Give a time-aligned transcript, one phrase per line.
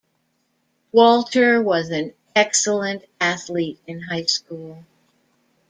[0.91, 4.83] Walter was an excellent athlete in high school.